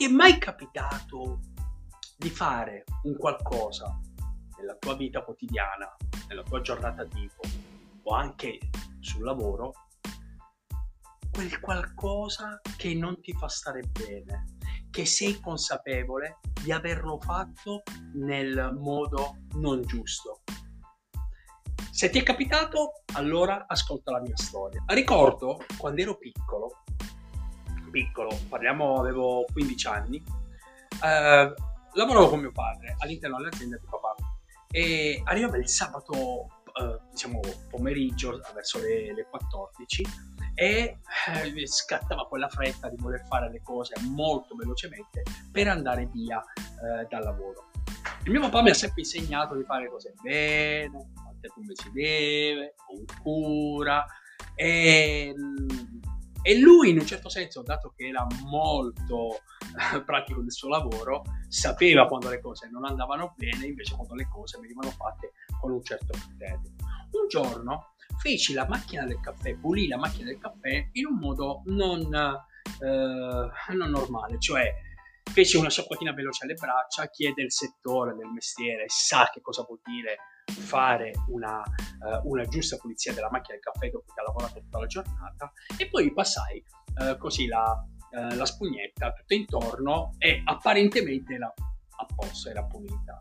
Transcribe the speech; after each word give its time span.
Ti 0.00 0.06
è 0.06 0.08
mai 0.08 0.38
capitato 0.38 1.40
di 2.16 2.30
fare 2.30 2.84
un 3.02 3.18
qualcosa 3.18 4.00
nella 4.56 4.74
tua 4.76 4.96
vita 4.96 5.22
quotidiana, 5.22 5.94
nella 6.26 6.42
tua 6.42 6.62
giornata 6.62 7.04
tipo 7.04 7.42
o 8.04 8.14
anche 8.14 8.58
sul 9.00 9.24
lavoro, 9.24 9.74
quel 11.30 11.60
qualcosa 11.60 12.62
che 12.78 12.94
non 12.94 13.20
ti 13.20 13.34
fa 13.34 13.48
stare 13.48 13.82
bene, 13.92 14.56
che 14.90 15.04
sei 15.04 15.38
consapevole 15.38 16.38
di 16.62 16.72
averlo 16.72 17.20
fatto 17.20 17.82
nel 18.14 18.74
modo 18.80 19.36
non 19.56 19.82
giusto. 19.82 20.40
Se 21.90 22.08
ti 22.08 22.18
è 22.18 22.22
capitato, 22.22 23.02
allora 23.16 23.66
ascolta 23.68 24.12
la 24.12 24.20
mia 24.22 24.36
storia. 24.38 24.82
Ricordo 24.86 25.58
quando 25.76 26.00
ero 26.00 26.16
piccolo, 26.16 26.84
piccolo, 27.90 28.38
parliamo, 28.48 28.98
avevo 28.98 29.44
15 29.52 29.86
anni, 29.86 30.22
eh, 31.04 31.54
lavoravo 31.92 32.28
con 32.28 32.40
mio 32.40 32.52
padre 32.52 32.96
all'interno 32.98 33.38
dell'azienda 33.38 33.76
di 33.76 33.86
papà 33.88 34.14
e 34.70 35.20
arrivava 35.24 35.56
il 35.56 35.68
sabato, 35.68 36.62
eh, 36.80 37.00
diciamo, 37.10 37.40
pomeriggio, 37.68 38.40
verso 38.54 38.78
le, 38.78 39.12
le 39.12 39.26
14 39.28 40.04
e 40.54 40.98
eh, 41.32 41.66
scattava 41.66 42.26
quella 42.26 42.48
fretta 42.48 42.88
di 42.88 42.96
voler 42.98 43.24
fare 43.26 43.50
le 43.50 43.60
cose 43.62 43.94
molto 44.10 44.54
velocemente 44.54 45.22
per 45.50 45.68
andare 45.68 46.06
via 46.12 46.40
eh, 46.40 47.06
dal 47.08 47.24
lavoro. 47.24 47.68
Il 48.24 48.32
mio 48.32 48.40
papà 48.42 48.62
mi 48.62 48.70
ha 48.70 48.74
sempre 48.74 49.00
insegnato 49.00 49.54
di 49.54 49.64
fare 49.64 49.88
cose 49.88 50.12
bene, 50.22 51.10
fatte 51.14 51.48
come 51.48 51.72
si 51.74 51.90
deve, 51.92 52.74
con 52.86 53.04
cura 53.22 54.04
e 54.54 55.34
e 56.42 56.58
lui, 56.58 56.90
in 56.90 56.98
un 56.98 57.06
certo 57.06 57.28
senso, 57.28 57.62
dato 57.62 57.92
che 57.94 58.06
era 58.06 58.26
molto 58.46 59.40
eh, 59.94 60.02
pratico 60.02 60.40
del 60.40 60.52
suo 60.52 60.68
lavoro, 60.68 61.22
sapeva 61.48 62.06
quando 62.06 62.28
le 62.30 62.40
cose 62.40 62.68
non 62.70 62.84
andavano 62.84 63.34
bene, 63.36 63.66
invece 63.66 63.94
quando 63.94 64.14
le 64.14 64.28
cose 64.28 64.58
venivano 64.58 64.90
fatte 64.90 65.32
con 65.60 65.72
un 65.72 65.82
certo 65.82 66.12
criterio. 66.12 66.72
Un 67.12 67.28
giorno 67.28 67.94
feci 68.18 68.52
la 68.52 68.66
macchina 68.68 69.04
del 69.04 69.20
caffè, 69.20 69.56
pulì 69.56 69.88
la 69.88 69.96
macchina 69.96 70.26
del 70.26 70.38
caffè 70.38 70.88
in 70.92 71.06
un 71.06 71.16
modo 71.18 71.62
non, 71.66 72.04
eh, 72.12 73.74
non 73.74 73.90
normale, 73.90 74.38
cioè 74.38 74.72
feci 75.30 75.56
una 75.56 75.70
sciacquatina 75.70 76.12
veloce 76.12 76.44
alle 76.44 76.54
braccia, 76.54 77.08
chi 77.08 77.26
è 77.26 77.32
del 77.32 77.52
settore, 77.52 78.14
del 78.14 78.28
mestiere, 78.28 78.84
sa 78.88 79.30
che 79.32 79.40
cosa 79.40 79.62
vuol 79.62 79.80
dire 79.84 80.16
fare 80.50 81.12
una, 81.28 81.62
uh, 82.00 82.28
una, 82.28 82.44
giusta 82.44 82.76
pulizia 82.76 83.12
della 83.12 83.30
macchina 83.30 83.54
del 83.54 83.62
caffè 83.62 83.90
dopo 83.90 84.12
che 84.12 84.20
ha 84.20 84.24
lavorato 84.24 84.60
tutta 84.60 84.78
la 84.78 84.86
giornata 84.86 85.52
e 85.76 85.88
poi 85.88 86.12
passai 86.12 86.62
uh, 87.00 87.16
così 87.16 87.46
la, 87.46 87.84
uh, 88.10 88.34
la, 88.34 88.44
spugnetta 88.46 89.12
tutto 89.12 89.34
intorno 89.34 90.14
e 90.18 90.42
apparentemente 90.44 91.34
era 91.34 91.46
a 91.46 92.06
posto, 92.14 92.48
era 92.48 92.64
pulita. 92.64 93.18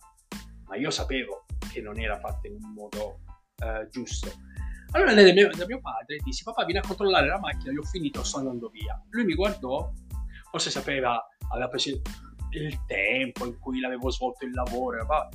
Ma 0.67 0.75
io 0.75 0.89
sapevo 0.89 1.45
che 1.71 1.81
non 1.81 1.99
era 1.99 2.17
fatta 2.19 2.47
in 2.47 2.53
un 2.61 2.73
modo 2.73 3.19
giusto. 3.89 4.31
Allora 4.91 5.13
da 5.13 5.21
mio, 5.33 5.49
da 5.49 5.65
mio 5.65 5.81
padre 5.81 6.17
dissi 6.23 6.43
papà 6.43 6.63
vieni 6.63 6.79
a 6.79 6.87
controllare 6.87 7.27
la 7.27 7.39
macchina, 7.39 7.73
io 7.73 7.81
ho 7.81 7.85
finito, 7.85 8.23
sto 8.23 8.37
andando 8.37 8.69
via. 8.69 8.99
Lui 9.09 9.25
mi 9.25 9.35
guardò, 9.35 9.91
forse 10.49 10.69
sapeva, 10.69 11.21
aveva 11.51 11.67
preso 11.67 11.99
il 12.51 12.85
tempo 12.85 13.45
in 13.45 13.59
cui 13.59 13.79
l'avevo 13.79 14.09
svolto 14.09 14.45
il 14.45 14.53
lavoro, 14.53 15.05
ma 15.05 15.27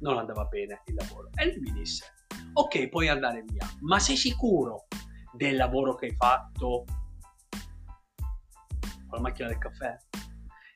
non 0.00 0.18
andava 0.18 0.44
bene 0.44 0.82
il 0.86 0.94
lavoro. 0.94 1.30
E 1.34 1.46
lui 1.46 1.60
mi 1.60 1.72
disse, 1.72 2.04
ok, 2.52 2.88
puoi 2.88 3.08
andare 3.08 3.42
via, 3.42 3.68
ma 3.80 3.98
sei 3.98 4.16
sicuro 4.16 4.86
del 5.32 5.56
lavoro 5.56 5.94
che 5.94 6.06
hai 6.06 6.14
fatto 6.14 6.84
con 9.06 9.20
la 9.20 9.20
macchina 9.20 9.48
del 9.48 9.58
caffè? 9.58 9.96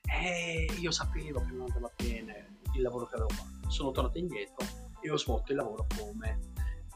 E 0.01 0.67
io 0.79 0.91
sapevo 0.91 1.41
che 1.41 1.51
non 1.51 1.67
andava 1.67 1.91
bene 1.95 2.59
il 2.73 2.81
lavoro 2.81 3.05
che 3.07 3.15
avevo 3.15 3.29
fatto. 3.29 3.69
Sono 3.69 3.91
tornato 3.91 4.17
indietro 4.17 4.65
e 5.01 5.11
ho 5.11 5.17
svolto 5.17 5.51
il 5.51 5.57
lavoro 5.57 5.85
come 5.97 6.39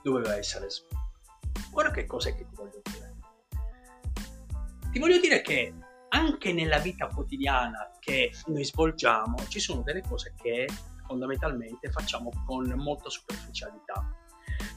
doveva 0.01 0.35
essere 0.35 0.69
svolto. 0.69 0.99
Ora 1.73 1.91
che 1.91 2.05
cos'è 2.05 2.35
che 2.35 2.47
ti 2.47 2.55
voglio 2.55 2.81
dire? 2.83 3.15
Ti 4.91 4.99
voglio 4.99 5.19
dire 5.19 5.41
che 5.41 5.73
anche 6.09 6.51
nella 6.53 6.79
vita 6.79 7.07
quotidiana 7.07 7.91
che 7.99 8.31
noi 8.47 8.65
svolgiamo 8.65 9.37
ci 9.47 9.59
sono 9.59 9.81
delle 9.81 10.01
cose 10.01 10.33
che 10.41 10.67
fondamentalmente 11.05 11.89
facciamo 11.89 12.29
con 12.45 12.65
molta 12.75 13.09
superficialità. 13.09 14.20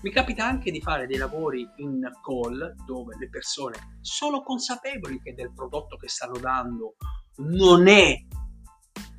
Mi 0.04 0.10
capita 0.10 0.44
anche 0.44 0.70
di 0.70 0.82
fare 0.82 1.06
dei 1.06 1.16
lavori 1.16 1.66
in 1.76 2.06
call 2.22 2.75
dove 2.84 3.16
le 3.19 3.31
persone 3.31 3.97
sono 4.03 4.42
consapevoli 4.42 5.19
che 5.19 5.32
del 5.32 5.50
prodotto 5.54 5.97
che 5.97 6.10
stanno 6.10 6.37
dando 6.37 6.97
non 7.37 7.88
è 7.88 8.15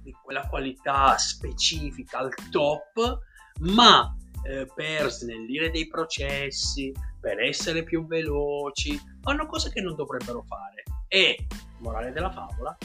di 0.03 0.11
quella 0.23 0.47
qualità 0.47 1.17
specifica 1.17 2.19
al 2.19 2.31
top, 2.51 3.17
ma 3.61 4.15
eh, 4.43 4.67
per 4.75 5.09
snellire 5.09 5.71
dei 5.71 5.87
processi, 5.87 6.93
per 7.19 7.39
essere 7.39 7.81
più 7.81 8.05
veloci, 8.05 8.95
fanno 9.21 9.47
cose 9.47 9.71
che 9.71 9.81
non 9.81 9.95
dovrebbero 9.95 10.43
fare. 10.43 10.83
E, 11.07 11.47
morale 11.79 12.11
della 12.11 12.31
favola, 12.31 12.77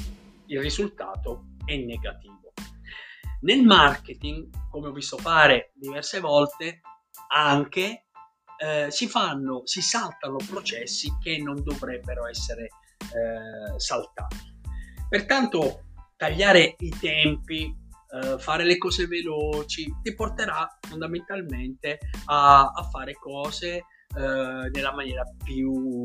il 0.47 0.59
risultato 0.59 1.49
è 1.67 1.77
negativo. 1.77 2.55
Nel 3.43 3.63
marketing, 3.63 4.49
come 4.71 4.89
ho 4.89 4.93
visto 4.93 5.19
fare 5.19 5.73
diverse 5.75 6.21
volte, 6.21 6.81
anche 7.29 8.07
eh, 8.63 8.91
si 8.91 9.09
fanno, 9.09 9.63
si 9.65 9.81
saltano 9.81 10.37
processi 10.37 11.17
che 11.21 11.39
non 11.39 11.63
dovrebbero 11.63 12.27
essere 12.27 12.65
eh, 12.65 13.79
saltati. 13.79 14.59
Pertanto, 15.09 15.85
tagliare 16.17 16.77
i 16.79 16.91
tempi, 17.01 17.75
eh, 18.11 18.39
fare 18.39 18.65
le 18.65 18.77
cose 18.77 19.07
veloci, 19.07 19.93
ti 20.03 20.15
porterà 20.15 20.79
fondamentalmente 20.87 21.99
a, 22.27 22.67
a 22.67 22.83
fare 22.91 23.15
cose 23.15 23.69
eh, 23.77 23.85
nella 24.73 24.93
maniera 24.95 25.25
più 25.43 26.03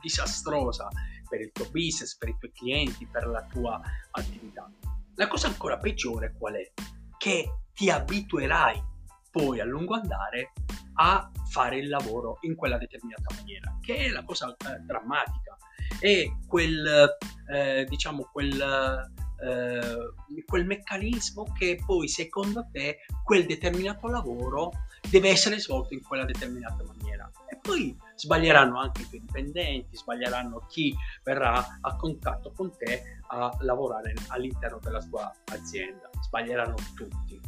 disastrosa 0.00 0.88
per 1.28 1.40
il 1.40 1.50
tuo 1.52 1.68
business, 1.70 2.16
per 2.16 2.28
i 2.28 2.36
tuoi 2.38 2.52
clienti, 2.52 3.06
per 3.06 3.26
la 3.26 3.44
tua 3.44 3.80
attività. 4.12 4.70
La 5.14 5.28
cosa 5.28 5.48
ancora 5.48 5.78
peggiore 5.78 6.34
qual 6.38 6.54
è? 6.54 6.72
Che 7.18 7.54
ti 7.72 7.90
abituerai 7.90 8.82
poi 9.30 9.60
a 9.60 9.64
lungo 9.64 9.94
andare 9.94 10.52
a 10.94 11.30
fare 11.48 11.78
il 11.78 11.88
lavoro 11.88 12.38
in 12.42 12.54
quella 12.54 12.78
determinata 12.78 13.34
maniera, 13.34 13.76
che 13.80 13.96
è 13.96 14.08
la 14.08 14.24
cosa 14.24 14.50
eh, 14.50 14.78
drammatica. 14.80 15.56
E 15.98 16.36
quel, 16.46 17.16
eh, 17.50 17.84
diciamo, 17.88 18.28
quel, 18.32 19.10
eh, 19.42 20.42
quel 20.44 20.66
meccanismo 20.66 21.52
che 21.58 21.82
poi 21.84 22.08
secondo 22.08 22.68
te 22.70 22.98
quel 23.24 23.46
determinato 23.46 24.08
lavoro 24.08 24.70
deve 25.08 25.30
essere 25.30 25.58
svolto 25.58 25.94
in 25.94 26.02
quella 26.02 26.24
determinata 26.24 26.84
maniera. 26.84 27.30
E 27.48 27.58
poi 27.60 27.96
sbaglieranno 28.14 28.78
anche 28.78 29.02
i 29.02 29.08
tuoi 29.08 29.20
dipendenti, 29.20 29.96
sbaglieranno 29.96 30.66
chi 30.68 30.94
verrà 31.24 31.78
a 31.80 31.96
contatto 31.96 32.52
con 32.52 32.76
te 32.76 33.20
a 33.28 33.56
lavorare 33.60 34.14
all'interno 34.28 34.78
della 34.82 35.02
tua 35.02 35.32
azienda, 35.46 36.10
sbaglieranno 36.20 36.76
tutti. 36.94 37.40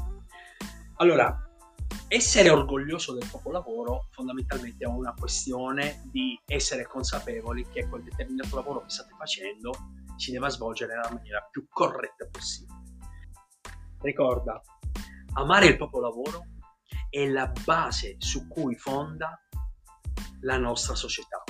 Allora, 0.97 1.52
essere 2.15 2.51
orgoglioso 2.51 3.15
del 3.15 3.27
proprio 3.27 3.53
lavoro 3.53 4.09
fondamentalmente 4.11 4.85
è 4.85 4.87
una 4.87 5.15
questione 5.15 6.03
di 6.13 6.39
essere 6.45 6.87
consapevoli 6.87 7.67
che 7.71 7.89
quel 7.89 8.03
determinato 8.03 8.55
lavoro 8.55 8.83
che 8.83 8.91
state 8.91 9.15
facendo 9.17 9.73
si 10.17 10.31
deve 10.31 10.51
svolgere 10.51 10.95
nella 10.95 11.11
maniera 11.11 11.41
più 11.51 11.67
corretta 11.71 12.29
possibile. 12.31 12.81
Ricorda, 14.03 14.61
amare 15.37 15.67
il 15.69 15.79
proprio 15.79 16.03
lavoro 16.03 16.45
è 17.09 17.27
la 17.27 17.51
base 17.65 18.17
su 18.19 18.47
cui 18.47 18.77
fonda 18.77 19.41
la 20.41 20.59
nostra 20.59 20.95
società. 20.95 21.43